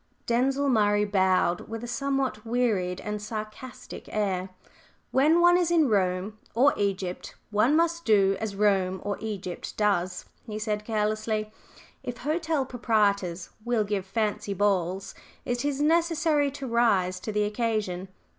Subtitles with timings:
[0.25, 4.49] Denzil Murray bowed with a somewhat wearied and sarcastic air.
[5.11, 10.25] "When one is in Rome, or Egypt, one must do as Rome, or Egypt, does,"
[10.47, 11.51] he said, carelessly.
[12.01, 15.13] "If hotel proprietors will give fancy balls,
[15.45, 18.07] it is necessary to rise to the occasion.